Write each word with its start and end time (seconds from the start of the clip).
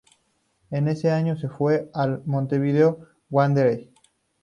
En 0.71 0.87
ese 0.87 1.11
año 1.11 1.37
se 1.37 1.47
fue 1.47 1.91
al 1.93 2.23
Montevideo 2.25 3.01
Wanderers. 3.29 3.87